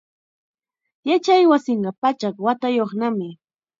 Yachaywasinqa 1.09 1.91
pachak 2.01 2.35
watayuqnami. 2.45 3.29